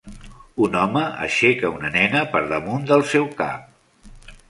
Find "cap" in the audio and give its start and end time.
3.45-3.73